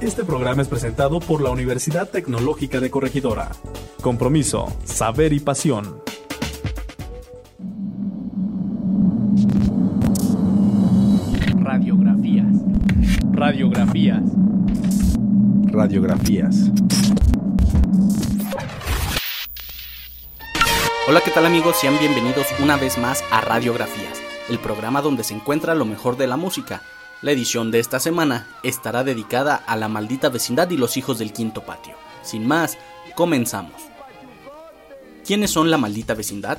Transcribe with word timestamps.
Este 0.00 0.24
programa 0.24 0.60
es 0.60 0.68
presentado 0.68 1.20
por 1.20 1.40
la 1.40 1.48
Universidad 1.50 2.10
Tecnológica 2.10 2.80
de 2.80 2.90
Corregidora. 2.90 3.50
Compromiso, 4.02 4.70
saber 4.84 5.32
y 5.32 5.40
pasión. 5.40 6.02
Radiografías. 11.56 12.46
Radiografías. 13.32 14.22
Radiografías. 15.64 16.70
Hola, 21.08 21.20
¿qué 21.24 21.30
tal 21.30 21.46
amigos? 21.46 21.76
Sean 21.80 21.98
bienvenidos 21.98 22.46
una 22.62 22.76
vez 22.76 22.98
más 22.98 23.24
a 23.30 23.40
Radiografías, 23.40 24.20
el 24.50 24.58
programa 24.58 25.00
donde 25.00 25.24
se 25.24 25.34
encuentra 25.34 25.74
lo 25.74 25.86
mejor 25.86 26.18
de 26.18 26.26
la 26.26 26.36
música. 26.36 26.82
La 27.22 27.32
edición 27.32 27.70
de 27.70 27.78
esta 27.78 27.98
semana 27.98 28.46
estará 28.62 29.02
dedicada 29.02 29.56
a 29.56 29.76
la 29.76 29.88
maldita 29.88 30.28
vecindad 30.28 30.68
y 30.68 30.76
los 30.76 30.98
hijos 30.98 31.18
del 31.18 31.32
quinto 31.32 31.64
patio. 31.64 31.94
Sin 32.22 32.46
más, 32.46 32.76
comenzamos. 33.14 33.80
¿Quiénes 35.24 35.50
son 35.50 35.70
la 35.70 35.78
maldita 35.78 36.12
vecindad? 36.12 36.58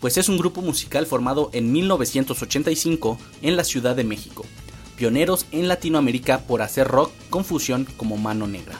Pues 0.00 0.18
es 0.18 0.28
un 0.28 0.36
grupo 0.36 0.60
musical 0.60 1.06
formado 1.06 1.48
en 1.54 1.72
1985 1.72 3.18
en 3.40 3.56
la 3.56 3.64
Ciudad 3.64 3.96
de 3.96 4.04
México, 4.04 4.44
pioneros 4.96 5.46
en 5.50 5.66
Latinoamérica 5.66 6.40
por 6.40 6.60
hacer 6.60 6.86
rock 6.86 7.10
con 7.30 7.46
fusión 7.46 7.86
como 7.96 8.18
mano 8.18 8.46
negra. 8.46 8.78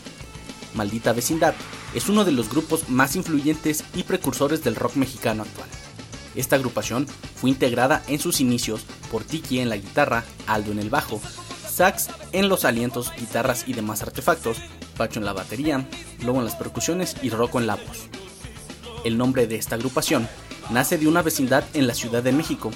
Maldita 0.74 1.14
Vecindad 1.14 1.54
es 1.94 2.10
uno 2.10 2.26
de 2.26 2.32
los 2.32 2.50
grupos 2.50 2.90
más 2.90 3.16
influyentes 3.16 3.84
y 3.94 4.02
precursores 4.02 4.62
del 4.62 4.76
rock 4.76 4.96
mexicano 4.96 5.44
actual. 5.44 5.68
Esta 6.34 6.56
agrupación 6.56 7.06
fue 7.36 7.50
integrada 7.50 8.02
en 8.08 8.18
sus 8.18 8.40
inicios 8.40 8.84
por 9.10 9.24
Tiki 9.24 9.60
en 9.60 9.68
la 9.68 9.76
guitarra, 9.76 10.24
Aldo 10.46 10.72
en 10.72 10.78
el 10.78 10.90
bajo, 10.90 11.20
sax 11.68 12.08
en 12.32 12.48
los 12.48 12.64
alientos, 12.64 13.12
guitarras 13.18 13.64
y 13.66 13.72
demás 13.72 14.02
artefactos, 14.02 14.58
Pacho 14.96 15.18
en 15.18 15.26
la 15.26 15.32
batería, 15.32 15.88
Lobo 16.24 16.38
en 16.38 16.44
las 16.44 16.54
percusiones 16.54 17.16
y 17.22 17.30
Rocco 17.30 17.58
en 17.58 17.66
la 17.66 17.76
voz. 17.76 18.08
El 19.04 19.18
nombre 19.18 19.46
de 19.46 19.56
esta 19.56 19.74
agrupación 19.74 20.28
nace 20.70 20.98
de 20.98 21.08
una 21.08 21.22
vecindad 21.22 21.64
en 21.74 21.86
la 21.86 21.94
Ciudad 21.94 22.22
de 22.22 22.32
México, 22.32 22.70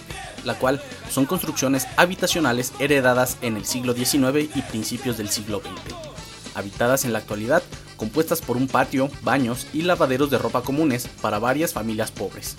la 0.45 0.55
cual 0.55 0.83
son 1.11 1.27
construcciones 1.27 1.87
habitacionales 1.97 2.73
heredadas 2.79 3.39
en 3.41 3.57
el 3.57 3.65
siglo 3.65 3.95
XIX 3.95 4.51
y 4.55 4.63
principios 4.63 5.17
del 5.17 5.31
siglo 5.31 5.61
XX, 5.61 5.95
habitadas 6.55 7.05
en 7.05 7.13
la 7.13 7.21
actualidad, 7.21 7.63
compuestas 7.97 8.41
por 8.41 8.57
un 8.57 8.69
patio, 8.69 9.11
baños 9.23 9.67
y 9.73 9.83
lavaderos 9.83 10.31
de 10.31 10.39
ropa 10.39 10.63
comunes 10.63 11.09
para 11.21 11.39
varias 11.39 11.73
familias 11.73 12.11
pobres. 12.11 12.57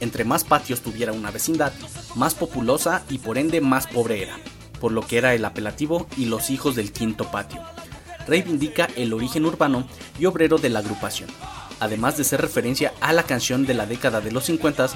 Entre 0.00 0.24
más 0.24 0.44
patios 0.44 0.80
tuviera 0.80 1.12
una 1.12 1.30
vecindad, 1.30 1.72
más 2.14 2.34
populosa 2.34 3.02
y 3.10 3.18
por 3.18 3.38
ende 3.38 3.60
más 3.60 3.86
pobre 3.86 4.22
era, 4.22 4.38
por 4.80 4.92
lo 4.92 5.06
que 5.06 5.18
era 5.18 5.34
el 5.34 5.44
apelativo 5.44 6.06
y 6.16 6.26
los 6.26 6.50
hijos 6.50 6.76
del 6.76 6.92
quinto 6.92 7.30
patio. 7.30 7.62
Reivindica 8.26 8.88
el 8.96 9.12
origen 9.12 9.44
urbano 9.44 9.88
y 10.18 10.26
obrero 10.26 10.58
de 10.58 10.68
la 10.68 10.80
agrupación, 10.80 11.28
además 11.80 12.16
de 12.16 12.24
ser 12.24 12.40
referencia 12.40 12.92
a 13.00 13.12
la 13.12 13.22
canción 13.22 13.66
de 13.66 13.74
la 13.74 13.86
década 13.86 14.20
de 14.20 14.32
los 14.32 14.44
50, 14.44 14.88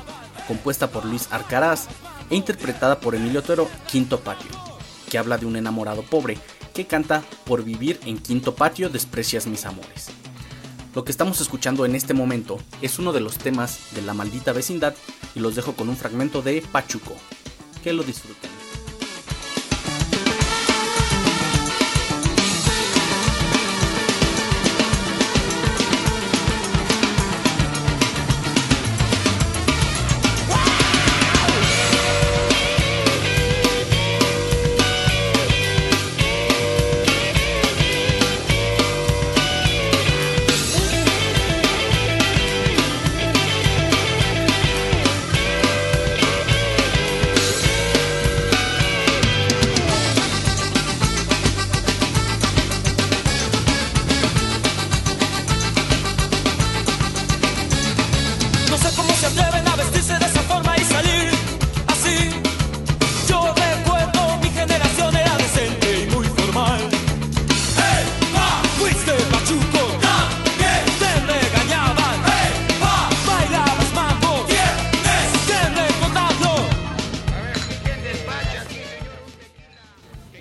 compuesta 0.47 0.91
por 0.91 1.05
Luis 1.05 1.29
Arcaraz 1.31 1.87
e 2.31 2.37
interpretada 2.37 3.01
por 3.01 3.15
Emilio 3.15 3.43
Toro, 3.43 3.69
Quinto 3.87 4.21
Patio, 4.21 4.51
que 5.11 5.19
habla 5.19 5.39
de 5.39 5.47
un 5.47 5.57
enamorado 5.57 6.03
pobre 6.03 6.39
que 6.73 6.87
canta 6.87 7.23
Por 7.45 7.65
vivir 7.65 8.01
en 8.07 8.19
Quinto 8.19 8.55
Patio 8.55 8.89
desprecias 8.89 9.47
mis 9.47 9.67
amores. 9.67 10.22
Lo 10.95 11.05
que 11.05 11.13
estamos 11.13 11.41
escuchando 11.41 11.87
en 11.87 11.95
este 11.95 12.13
momento 12.13 12.59
es 12.83 12.99
uno 12.99 13.15
de 13.15 13.21
los 13.21 13.39
temas 13.39 13.95
de 13.95 14.03
la 14.03 14.13
maldita 14.13 14.53
vecindad 14.53 14.95
y 15.35 15.41
los 15.41 15.57
dejo 15.57 15.73
con 15.73 15.89
un 15.89 15.97
fragmento 15.97 16.43
de 16.43 16.63
Pachuco. 16.71 17.17
Que 17.83 17.95
lo 17.95 18.03
disfruten. 18.03 18.52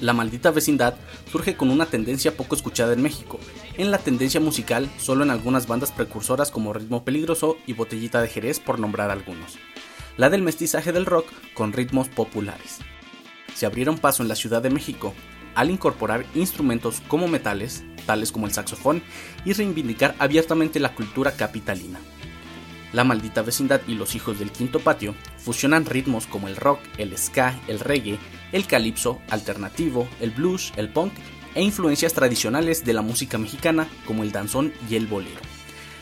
La 0.01 0.13
maldita 0.13 0.49
vecindad 0.49 0.95
surge 1.31 1.55
con 1.55 1.69
una 1.69 1.85
tendencia 1.85 2.35
poco 2.35 2.55
escuchada 2.55 2.93
en 2.93 3.03
México, 3.03 3.39
en 3.77 3.91
la 3.91 3.99
tendencia 3.99 4.39
musical 4.39 4.89
solo 4.97 5.23
en 5.23 5.29
algunas 5.29 5.67
bandas 5.67 5.91
precursoras 5.91 6.49
como 6.49 6.73
Ritmo 6.73 7.05
Peligroso 7.05 7.57
y 7.67 7.73
Botellita 7.73 8.19
de 8.19 8.27
Jerez 8.27 8.59
por 8.59 8.79
nombrar 8.79 9.11
algunos, 9.11 9.59
la 10.17 10.31
del 10.31 10.41
mestizaje 10.41 10.91
del 10.91 11.05
rock 11.05 11.27
con 11.53 11.71
ritmos 11.71 12.09
populares. 12.09 12.79
Se 13.53 13.67
abrieron 13.67 13.99
paso 13.99 14.23
en 14.23 14.29
la 14.29 14.35
Ciudad 14.35 14.63
de 14.63 14.71
México 14.71 15.13
al 15.53 15.69
incorporar 15.69 16.25
instrumentos 16.33 17.01
como 17.07 17.27
metales, 17.27 17.83
tales 18.07 18.31
como 18.31 18.47
el 18.47 18.53
saxofón, 18.53 19.03
y 19.45 19.53
reivindicar 19.53 20.15
abiertamente 20.17 20.79
la 20.79 20.95
cultura 20.95 21.33
capitalina. 21.33 21.99
La 22.91 23.03
maldita 23.03 23.43
vecindad 23.43 23.81
y 23.87 23.93
los 23.93 24.15
hijos 24.15 24.39
del 24.39 24.51
quinto 24.51 24.79
patio 24.79 25.13
fusionan 25.43 25.85
ritmos 25.85 26.27
como 26.27 26.47
el 26.47 26.55
rock, 26.55 26.79
el 26.97 27.17
ska, 27.17 27.59
el 27.67 27.79
reggae, 27.79 28.19
el 28.51 28.67
calipso, 28.67 29.21
alternativo, 29.29 30.07
el 30.19 30.31
blues, 30.31 30.71
el 30.75 30.89
punk 30.89 31.13
e 31.55 31.61
influencias 31.61 32.13
tradicionales 32.13 32.85
de 32.85 32.93
la 32.93 33.01
música 33.01 33.37
mexicana 33.37 33.89
como 34.05 34.23
el 34.23 34.31
danzón 34.31 34.73
y 34.89 34.95
el 34.95 35.07
bolero. 35.07 35.41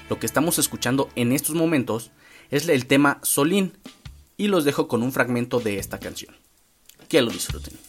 Lo 0.09 0.19
que 0.19 0.25
estamos 0.25 0.59
escuchando 0.59 1.09
en 1.15 1.31
estos 1.31 1.55
momentos 1.55 2.11
es 2.49 2.67
el 2.67 2.85
tema 2.85 3.19
Solín 3.23 3.77
y 4.37 4.47
los 4.47 4.65
dejo 4.65 4.87
con 4.87 5.03
un 5.03 5.11
fragmento 5.11 5.59
de 5.59 5.77
esta 5.77 5.99
canción. 5.99 6.35
Que 7.07 7.21
lo 7.21 7.31
disfruten. 7.31 7.88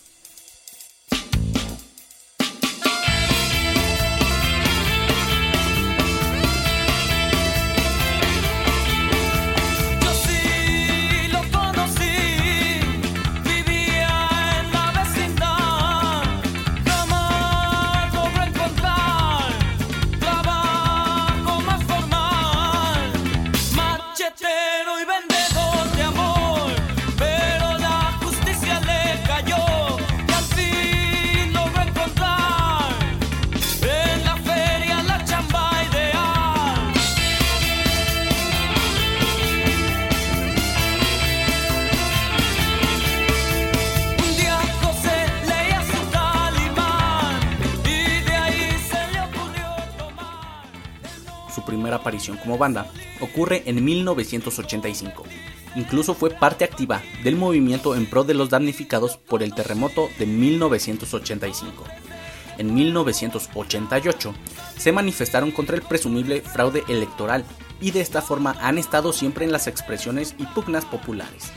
y 24.83 25.05
vendedor 25.05 25.91
de 25.95 26.03
amor, 26.03 26.71
pero 27.19 27.77
la 27.79 28.19
justicia 28.23 28.81
le 28.81 29.23
cayó 29.27 29.99
y 30.27 30.33
al 30.33 30.45
fin 30.45 31.53
logró 31.53 31.83
encontrar 31.83 32.95
en 33.83 34.25
la 34.25 34.37
feria 34.37 35.03
la 35.03 35.23
chamba 35.27 35.71
ideal. 35.85 36.95
Un 44.25 44.37
día 44.39 44.59
José 44.81 45.27
leía 45.47 45.83
su 45.93 46.01
talimán 46.11 47.39
y 47.85 48.25
de 48.25 48.35
ahí 48.35 48.79
se 48.91 49.13
le 49.13 49.21
ocurrió 49.21 49.69
tomar. 49.99 51.53
Su 51.55 51.63
primera 51.67 51.97
aparición 51.97 52.39
como 52.39 52.57
banda 52.57 52.87
ocurre 53.21 53.63
en 53.67 53.85
1985. 53.85 55.25
Incluso 55.77 56.15
fue 56.15 56.31
parte 56.31 56.65
activa 56.65 57.03
del 57.23 57.37
movimiento 57.37 57.95
en 57.95 58.07
pro 58.07 58.25
de 58.25 58.35
los 58.35 58.51
damnificados 58.51 59.17
por 59.17 59.43
el 59.43 59.55
terremoto 59.55 60.09
de 60.19 60.27
1985. 60.27 61.85
En 62.59 62.75
1988 62.75 64.35
se 64.77 64.93
manifestaron 64.93 65.51
contra 65.51 65.77
el 65.77 65.83
presumible 65.83 66.43
fraude 66.43 66.85
electoral 66.89 67.45
y 67.81 67.93
de 67.93 68.01
esta 68.01 68.21
forma 68.21 68.57
han 68.61 68.77
estado 68.77 69.13
siempre 69.13 69.45
en 69.45 69.53
las 69.53 69.67
expresiones 69.67 70.35
y 70.39 70.45
pugnas 70.47 70.85
populares. 70.85 71.53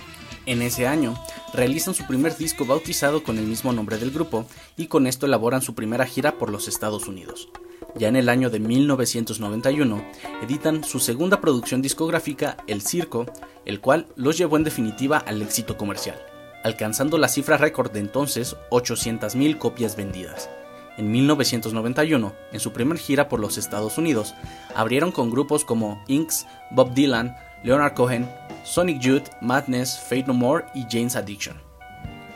En 0.45 0.61
ese 0.61 0.87
año, 0.87 1.15
realizan 1.53 1.93
su 1.93 2.05
primer 2.05 2.37
disco 2.37 2.65
bautizado 2.65 3.23
con 3.23 3.37
el 3.37 3.45
mismo 3.45 3.71
nombre 3.71 3.97
del 3.97 4.11
grupo 4.11 4.45
y 4.75 4.87
con 4.87 5.07
esto 5.07 5.25
elaboran 5.25 5.61
su 5.61 5.73
primera 5.73 6.05
gira 6.05 6.37
por 6.37 6.49
los 6.49 6.67
Estados 6.67 7.07
Unidos. 7.07 7.49
Ya 7.95 8.07
en 8.07 8.15
el 8.15 8.29
año 8.29 8.49
de 8.49 8.59
1991, 8.59 10.03
editan 10.41 10.83
su 10.83 10.99
segunda 10.99 11.39
producción 11.39 11.81
discográfica, 11.81 12.57
El 12.67 12.81
Circo, 12.81 13.25
el 13.65 13.81
cual 13.81 14.07
los 14.15 14.37
llevó 14.37 14.57
en 14.57 14.63
definitiva 14.63 15.17
al 15.19 15.41
éxito 15.41 15.77
comercial, 15.77 16.19
alcanzando 16.63 17.17
la 17.17 17.27
cifra 17.27 17.57
récord 17.57 17.91
de 17.91 17.99
entonces 17.99 18.55
800.000 18.71 19.57
copias 19.59 19.95
vendidas. 19.95 20.49
En 20.97 21.11
1991, 21.11 22.33
en 22.51 22.59
su 22.59 22.71
primer 22.71 22.97
gira 22.97 23.29
por 23.29 23.39
los 23.39 23.57
Estados 23.57 23.97
Unidos, 23.97 24.33
abrieron 24.75 25.11
con 25.11 25.29
grupos 25.29 25.63
como 25.65 26.03
Inks, 26.07 26.45
Bob 26.71 26.93
Dylan, 26.93 27.35
Leonard 27.63 27.93
Cohen, 27.93 28.29
Sonic 28.63 28.99
Youth, 28.99 29.29
Madness, 29.41 29.99
Fate 29.99 30.25
No 30.27 30.33
More 30.33 30.65
y 30.73 30.83
Jane's 30.89 31.15
Addiction. 31.15 31.57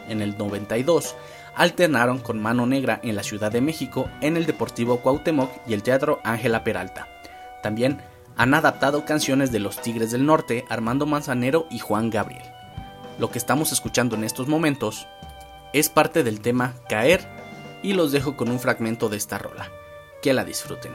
En 0.07 0.21
el 0.21 0.37
92, 0.37 1.15
alternaron 1.57 2.19
con 2.19 2.39
Mano 2.39 2.65
Negra 2.67 2.99
en 3.03 3.15
la 3.15 3.23
Ciudad 3.23 3.51
de 3.51 3.61
México, 3.61 4.07
en 4.21 4.37
el 4.37 4.45
Deportivo 4.45 5.01
Cuauhtémoc 5.01 5.51
y 5.67 5.73
el 5.73 5.83
Teatro 5.83 6.21
Ángela 6.23 6.63
Peralta. 6.63 7.07
También 7.63 7.99
han 8.37 8.53
adaptado 8.53 9.03
canciones 9.03 9.51
de 9.51 9.59
Los 9.59 9.81
Tigres 9.81 10.11
del 10.11 10.25
Norte, 10.25 10.65
Armando 10.69 11.07
Manzanero 11.07 11.65
y 11.71 11.79
Juan 11.79 12.11
Gabriel. 12.11 12.45
Lo 13.17 13.31
que 13.31 13.39
estamos 13.39 13.71
escuchando 13.71 14.15
en 14.15 14.23
estos 14.23 14.47
momentos 14.47 15.07
es 15.73 15.89
parte 15.89 16.23
del 16.23 16.39
tema 16.39 16.75
Caer 16.87 17.27
y 17.81 17.93
los 17.93 18.11
dejo 18.11 18.37
con 18.37 18.49
un 18.49 18.59
fragmento 18.59 19.09
de 19.09 19.17
esta 19.17 19.39
rola. 19.39 19.71
Que 20.21 20.33
la 20.33 20.45
disfruten. 20.45 20.93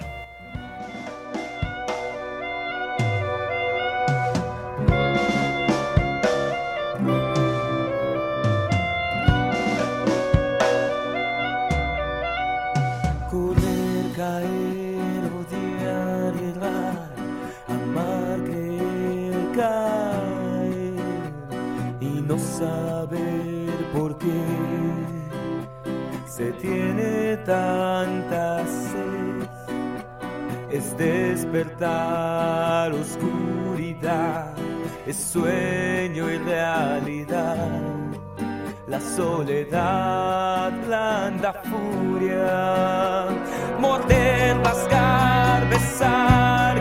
Es 35.12 35.18
sueño 35.18 36.30
y 36.30 36.38
realidad. 36.38 37.68
La 38.88 38.98
soledad, 38.98 40.72
blanda 40.86 41.52
furia, 41.70 43.26
morder, 43.78 44.56
rasgar, 44.64 45.68
besar, 45.68 46.71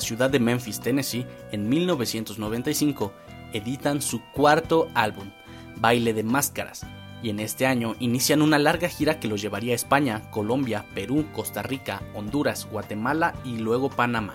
ciudad 0.00 0.30
de 0.30 0.40
Memphis, 0.40 0.80
Tennessee, 0.80 1.26
en 1.52 1.68
1995, 1.68 3.12
editan 3.52 4.02
su 4.02 4.22
cuarto 4.32 4.88
álbum, 4.94 5.30
Baile 5.76 6.12
de 6.14 6.22
Máscaras, 6.22 6.86
y 7.22 7.30
en 7.30 7.40
este 7.40 7.66
año 7.66 7.96
inician 7.98 8.42
una 8.42 8.58
larga 8.58 8.88
gira 8.88 9.18
que 9.18 9.28
los 9.28 9.40
llevaría 9.40 9.72
a 9.72 9.76
España, 9.76 10.30
Colombia, 10.30 10.86
Perú, 10.94 11.26
Costa 11.32 11.62
Rica, 11.62 12.02
Honduras, 12.14 12.68
Guatemala 12.70 13.34
y 13.44 13.58
luego 13.58 13.88
Panamá. 13.88 14.34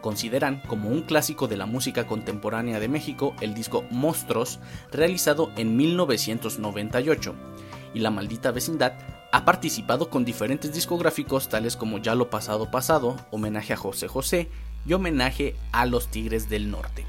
Consideran 0.00 0.62
como 0.68 0.90
un 0.90 1.02
clásico 1.02 1.48
de 1.48 1.56
la 1.56 1.66
música 1.66 2.06
contemporánea 2.06 2.78
de 2.78 2.88
México 2.88 3.34
el 3.40 3.54
disco 3.54 3.84
Monstruos, 3.90 4.60
realizado 4.92 5.50
en 5.56 5.76
1998, 5.76 7.34
y 7.94 8.00
La 8.00 8.10
Maldita 8.10 8.50
Vecindad 8.52 8.92
ha 9.32 9.44
participado 9.44 10.08
con 10.08 10.24
diferentes 10.24 10.72
discográficos 10.72 11.48
tales 11.48 11.76
como 11.76 11.98
Ya 11.98 12.14
lo 12.14 12.30
pasado 12.30 12.70
pasado, 12.70 13.16
homenaje 13.30 13.72
a 13.72 13.76
José 13.76 14.08
José, 14.08 14.48
y 14.86 14.92
homenaje 14.92 15.56
a 15.72 15.86
los 15.86 16.08
Tigres 16.08 16.48
del 16.48 16.70
Norte. 16.70 17.04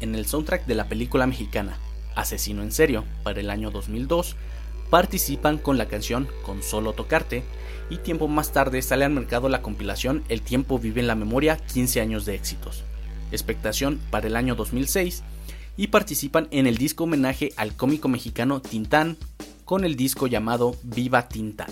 En 0.00 0.14
el 0.14 0.26
soundtrack 0.26 0.66
de 0.66 0.74
la 0.74 0.88
película 0.88 1.26
mexicana 1.26 1.78
Asesino 2.18 2.62
en 2.62 2.72
Serio 2.72 3.04
para 3.22 3.40
el 3.40 3.48
año 3.48 3.70
2002, 3.70 4.36
participan 4.90 5.58
con 5.58 5.78
la 5.78 5.86
canción 5.86 6.28
Con 6.44 6.62
solo 6.62 6.92
tocarte 6.92 7.44
y 7.90 7.98
tiempo 7.98 8.28
más 8.28 8.52
tarde 8.52 8.82
sale 8.82 9.04
al 9.04 9.12
mercado 9.12 9.48
la 9.48 9.62
compilación 9.62 10.24
El 10.28 10.42
tiempo 10.42 10.78
vive 10.78 11.00
en 11.00 11.06
la 11.06 11.14
memoria 11.14 11.56
15 11.56 12.00
años 12.00 12.24
de 12.24 12.34
éxitos, 12.34 12.84
expectación 13.30 14.00
para 14.10 14.26
el 14.26 14.36
año 14.36 14.54
2006 14.54 15.22
y 15.76 15.86
participan 15.88 16.48
en 16.50 16.66
el 16.66 16.76
disco 16.76 17.04
homenaje 17.04 17.52
al 17.56 17.74
cómico 17.76 18.08
mexicano 18.08 18.60
Tintán 18.60 19.16
con 19.64 19.84
el 19.84 19.96
disco 19.96 20.26
llamado 20.26 20.74
Viva 20.82 21.28
Tintán, 21.28 21.70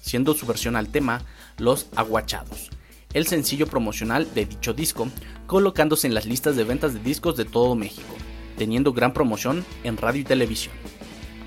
siendo 0.00 0.34
su 0.34 0.46
versión 0.46 0.76
al 0.76 0.88
tema 0.88 1.22
Los 1.56 1.86
Aguachados 1.96 2.70
el 3.12 3.26
sencillo 3.26 3.66
promocional 3.66 4.32
de 4.34 4.46
dicho 4.46 4.74
disco, 4.74 5.08
colocándose 5.46 6.06
en 6.06 6.14
las 6.14 6.26
listas 6.26 6.56
de 6.56 6.64
ventas 6.64 6.94
de 6.94 7.00
discos 7.00 7.36
de 7.36 7.44
todo 7.44 7.74
México, 7.74 8.14
teniendo 8.56 8.92
gran 8.92 9.12
promoción 9.12 9.64
en 9.84 9.96
radio 9.96 10.20
y 10.20 10.24
televisión. 10.24 10.74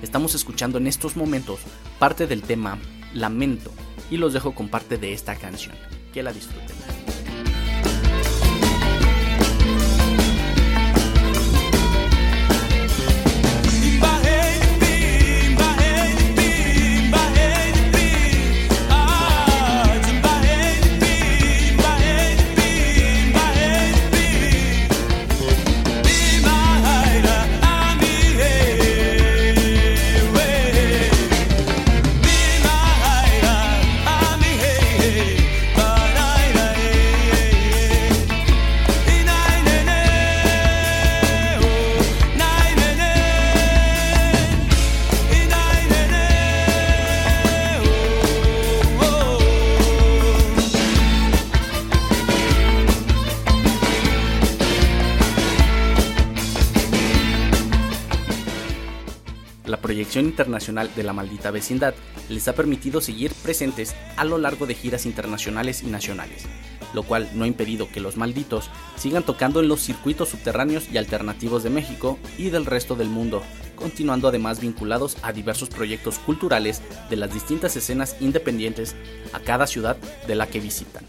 Estamos 0.01 0.33
escuchando 0.33 0.79
en 0.79 0.87
estos 0.87 1.15
momentos 1.15 1.59
parte 1.99 2.25
del 2.25 2.41
tema 2.41 2.79
Lamento 3.13 3.71
y 4.09 4.17
los 4.17 4.33
dejo 4.33 4.55
con 4.55 4.69
parte 4.69 4.97
de 4.97 5.13
esta 5.13 5.35
canción. 5.35 5.75
Que 6.13 6.23
la 6.23 6.33
disfruten. 6.33 6.90
Internacional 60.25 60.89
de 60.95 61.03
la 61.03 61.13
maldita 61.13 61.51
vecindad 61.51 61.93
les 62.29 62.47
ha 62.47 62.53
permitido 62.53 63.01
seguir 63.01 63.31
presentes 63.43 63.95
a 64.17 64.25
lo 64.25 64.37
largo 64.37 64.65
de 64.65 64.75
giras 64.75 65.05
internacionales 65.05 65.83
y 65.83 65.87
nacionales, 65.87 66.45
lo 66.93 67.03
cual 67.03 67.29
no 67.33 67.43
ha 67.43 67.47
impedido 67.47 67.89
que 67.89 67.99
los 67.99 68.17
malditos 68.17 68.69
sigan 68.97 69.23
tocando 69.23 69.59
en 69.59 69.67
los 69.67 69.81
circuitos 69.81 70.29
subterráneos 70.29 70.89
y 70.91 70.97
alternativos 70.97 71.63
de 71.63 71.69
México 71.69 72.19
y 72.37 72.49
del 72.49 72.65
resto 72.65 72.95
del 72.95 73.09
mundo, 73.09 73.41
continuando 73.75 74.27
además 74.27 74.59
vinculados 74.59 75.17
a 75.21 75.33
diversos 75.33 75.69
proyectos 75.69 76.19
culturales 76.19 76.81
de 77.09 77.15
las 77.15 77.33
distintas 77.33 77.75
escenas 77.75 78.15
independientes 78.19 78.95
a 79.33 79.39
cada 79.39 79.67
ciudad 79.67 79.97
de 80.27 80.35
la 80.35 80.47
que 80.47 80.59
visitan. 80.59 81.05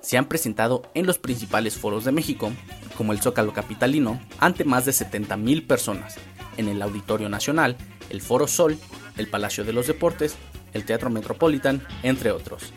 se 0.00 0.16
han 0.16 0.26
presentado 0.26 0.82
en 0.94 1.04
los 1.04 1.18
principales 1.18 1.74
foros 1.76 2.04
de 2.04 2.12
México, 2.12 2.52
como 2.96 3.12
el 3.12 3.20
Zócalo 3.20 3.52
Capitalino, 3.52 4.20
ante 4.38 4.64
más 4.64 4.84
de 4.84 4.92
70.000 4.92 5.66
personas, 5.66 6.14
en 6.56 6.68
el 6.68 6.80
Auditorio 6.80 7.28
Nacional, 7.28 7.76
el 8.10 8.20
Foro 8.20 8.46
Sol, 8.46 8.78
el 9.16 9.28
Palacio 9.28 9.64
de 9.64 9.72
los 9.72 9.86
Deportes, 9.86 10.36
el 10.72 10.84
Teatro 10.84 11.10
Metropolitan, 11.10 11.86
entre 12.02 12.30
otros. 12.30 12.72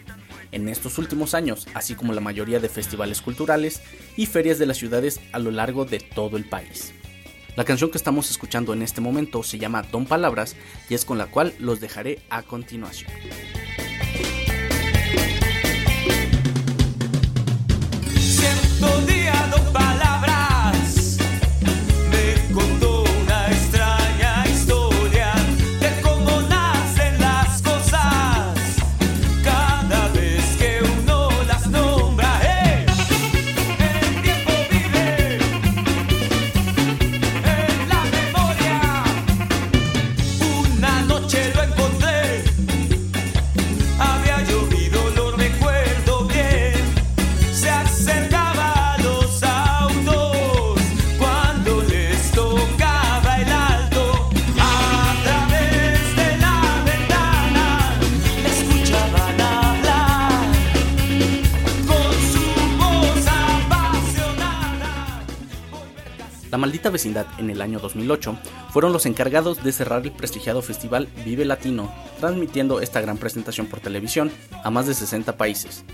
En 0.51 0.67
estos 0.67 0.97
últimos 0.97 1.33
años, 1.33 1.67
así 1.73 1.95
como 1.95 2.13
la 2.13 2.21
mayoría 2.21 2.59
de 2.59 2.69
festivales 2.69 3.21
culturales 3.21 3.81
y 4.17 4.25
ferias 4.25 4.57
de 4.57 4.65
las 4.65 4.77
ciudades 4.77 5.19
a 5.31 5.39
lo 5.39 5.51
largo 5.51 5.85
de 5.85 5.99
todo 5.99 6.37
el 6.37 6.45
país. 6.45 6.93
La 7.55 7.65
canción 7.65 7.91
que 7.91 7.97
estamos 7.97 8.31
escuchando 8.31 8.73
en 8.73 8.81
este 8.81 9.01
momento 9.01 9.43
se 9.43 9.59
llama 9.59 9.83
Don 9.83 10.05
Palabras 10.05 10.55
y 10.89 10.93
es 10.93 11.05
con 11.05 11.17
la 11.17 11.27
cual 11.27 11.53
los 11.59 11.79
dejaré 11.79 12.19
a 12.29 12.41
continuación. 12.41 13.11
Maldita 66.59 66.89
Vecindad 66.89 67.25
en 67.37 67.49
el 67.49 67.61
año 67.61 67.79
2008 67.79 68.37
fueron 68.71 68.91
los 68.91 69.05
encargados 69.05 69.63
de 69.63 69.71
cerrar 69.71 70.03
el 70.03 70.11
prestigiado 70.11 70.61
festival 70.61 71.07
Vive 71.23 71.45
Latino, 71.45 71.91
transmitiendo 72.19 72.81
esta 72.81 72.99
gran 72.99 73.17
presentación 73.17 73.67
por 73.67 73.79
televisión 73.79 74.29
a 74.63 74.69
más 74.69 74.85
de 74.85 74.93
60 74.93 75.37
países, 75.37 75.85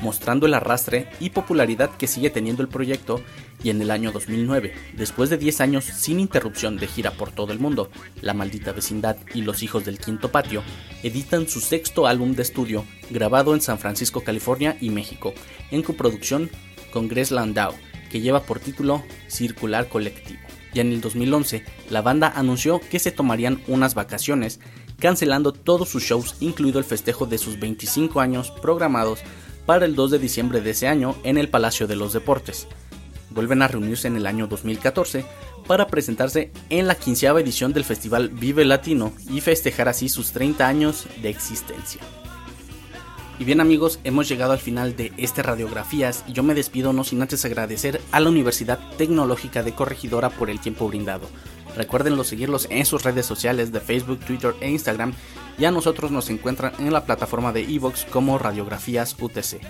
mostrando 0.00 0.46
el 0.46 0.54
arrastre 0.54 1.10
y 1.20 1.30
popularidad 1.30 1.90
que 1.98 2.06
sigue 2.06 2.30
teniendo 2.30 2.62
el 2.62 2.68
proyecto 2.68 3.20
y 3.62 3.68
en 3.68 3.82
el 3.82 3.90
año 3.90 4.12
2009, 4.12 4.72
después 4.96 5.28
de 5.28 5.36
10 5.36 5.60
años 5.60 5.84
sin 5.84 6.18
interrupción 6.20 6.78
de 6.78 6.86
gira 6.86 7.10
por 7.10 7.30
todo 7.30 7.52
el 7.52 7.58
mundo, 7.58 7.90
La 8.22 8.32
Maldita 8.32 8.72
Vecindad 8.72 9.18
y 9.34 9.42
Los 9.42 9.62
Hijos 9.62 9.84
del 9.84 9.98
Quinto 9.98 10.32
Patio 10.32 10.62
editan 11.02 11.46
su 11.48 11.60
sexto 11.60 12.06
álbum 12.06 12.34
de 12.34 12.42
estudio 12.42 12.86
grabado 13.10 13.54
en 13.54 13.60
San 13.60 13.78
Francisco, 13.78 14.22
California 14.22 14.78
y 14.80 14.88
México, 14.88 15.34
en 15.70 15.82
coproducción 15.82 16.50
con 16.90 17.08
Grace 17.08 17.34
Landau 17.34 17.74
que 18.14 18.20
lleva 18.20 18.44
por 18.44 18.60
título 18.60 19.02
Circular 19.26 19.88
Colectivo. 19.88 20.38
Ya 20.72 20.82
en 20.82 20.92
el 20.92 21.00
2011, 21.00 21.64
la 21.90 22.00
banda 22.00 22.32
anunció 22.36 22.78
que 22.78 23.00
se 23.00 23.10
tomarían 23.10 23.60
unas 23.66 23.96
vacaciones, 23.96 24.60
cancelando 25.00 25.50
todos 25.50 25.88
sus 25.88 26.04
shows, 26.04 26.36
incluido 26.38 26.78
el 26.78 26.84
festejo 26.84 27.26
de 27.26 27.38
sus 27.38 27.58
25 27.58 28.20
años 28.20 28.52
programados 28.52 29.18
para 29.66 29.84
el 29.84 29.96
2 29.96 30.12
de 30.12 30.18
diciembre 30.20 30.60
de 30.60 30.70
ese 30.70 30.86
año 30.86 31.16
en 31.24 31.38
el 31.38 31.48
Palacio 31.48 31.88
de 31.88 31.96
los 31.96 32.12
Deportes. 32.12 32.68
Vuelven 33.30 33.62
a 33.62 33.66
reunirse 33.66 34.06
en 34.06 34.14
el 34.14 34.28
año 34.28 34.46
2014 34.46 35.26
para 35.66 35.88
presentarse 35.88 36.52
en 36.70 36.86
la 36.86 36.94
quinceava 36.94 37.40
edición 37.40 37.72
del 37.72 37.82
festival 37.82 38.28
Vive 38.28 38.64
Latino 38.64 39.12
y 39.28 39.40
festejar 39.40 39.88
así 39.88 40.08
sus 40.08 40.30
30 40.30 40.68
años 40.68 41.08
de 41.20 41.30
existencia. 41.30 42.00
Y 43.38 43.44
bien 43.44 43.60
amigos, 43.60 43.98
hemos 44.04 44.28
llegado 44.28 44.52
al 44.52 44.60
final 44.60 44.94
de 44.94 45.12
este 45.16 45.42
Radiografías 45.42 46.24
y 46.28 46.32
yo 46.32 46.44
me 46.44 46.54
despido 46.54 46.92
no 46.92 47.02
sin 47.02 47.20
antes 47.20 47.44
agradecer 47.44 48.00
a 48.12 48.20
la 48.20 48.28
Universidad 48.28 48.78
Tecnológica 48.96 49.64
de 49.64 49.74
Corregidora 49.74 50.30
por 50.30 50.50
el 50.50 50.60
tiempo 50.60 50.86
brindado. 50.86 51.28
Recuerdenlo 51.76 52.22
seguirlos 52.22 52.68
en 52.70 52.86
sus 52.86 53.02
redes 53.02 53.26
sociales 53.26 53.72
de 53.72 53.80
Facebook, 53.80 54.20
Twitter 54.20 54.54
e 54.60 54.70
Instagram 54.70 55.14
y 55.58 55.64
a 55.64 55.72
nosotros 55.72 56.12
nos 56.12 56.30
encuentran 56.30 56.72
en 56.78 56.92
la 56.92 57.04
plataforma 57.04 57.52
de 57.52 57.62
Evox 57.62 58.04
como 58.04 58.38
Radiografías 58.38 59.16
UTC. 59.20 59.60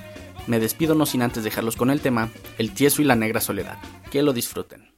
Me 0.47 0.61
despido 0.61 0.95
no 0.95 1.07
sin 1.07 1.23
antes 1.23 1.43
dejarlos 1.43 1.77
con 1.77 1.89
el 1.89 2.03
tema 2.03 2.31
El 2.59 2.73
tieso 2.73 3.01
y 3.01 3.07
la 3.07 3.17
negra 3.17 3.41
soledad. 3.41 3.79
Que 4.11 4.23
lo 4.23 4.35
disfruten. 4.35 4.94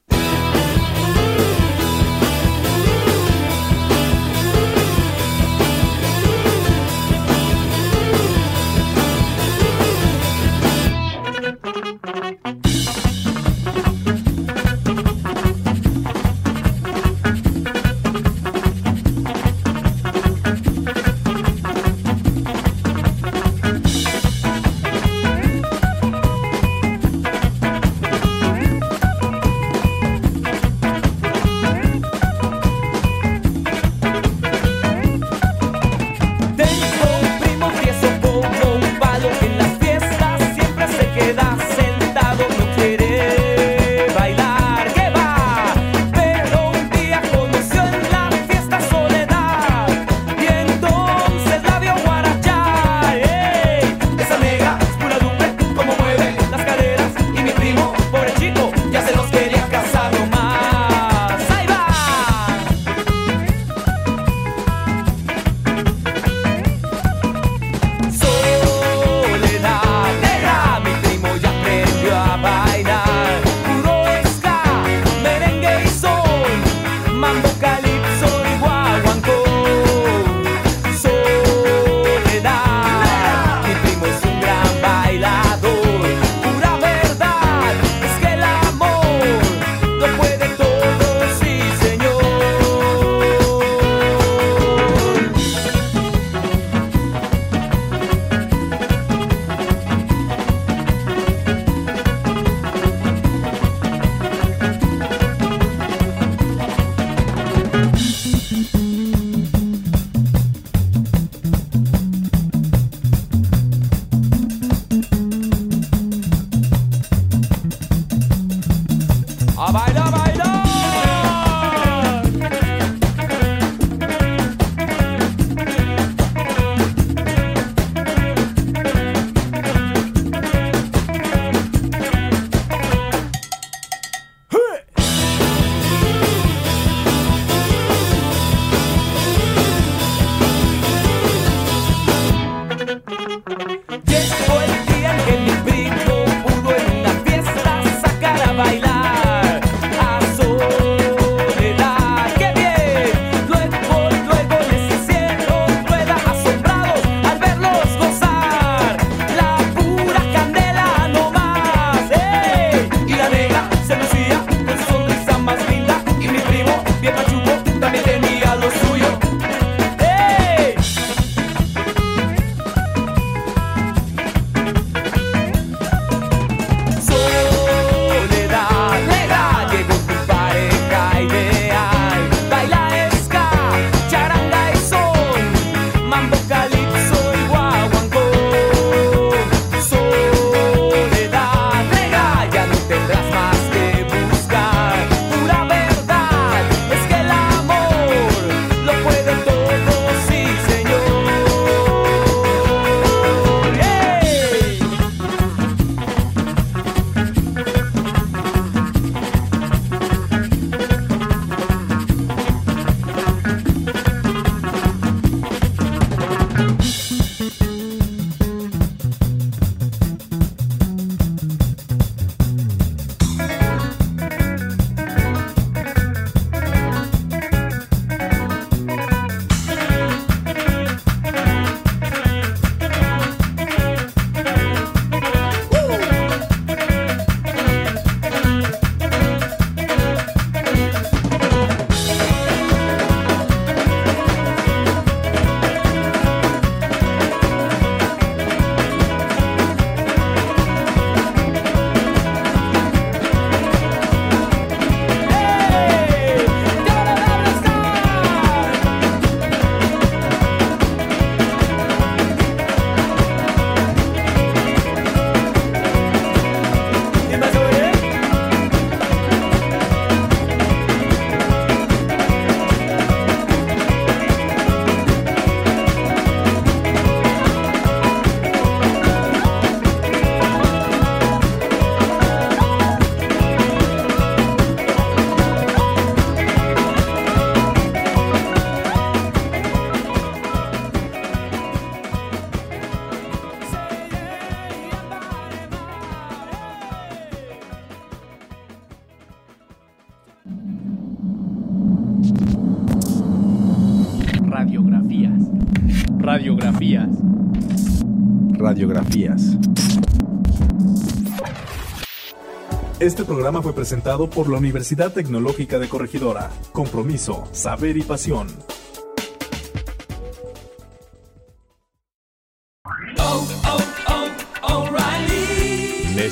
Programa 313.47 313.63
fue 313.63 313.75
presentado 313.75 314.28
por 314.28 314.49
la 314.49 314.59
Universidad 314.59 315.13
Tecnológica 315.13 315.78
de 315.78 315.89
Corregidora. 315.89 316.50
Compromiso, 316.73 317.45
saber 317.52 317.97
y 317.97 318.02
pasión. 318.02 318.49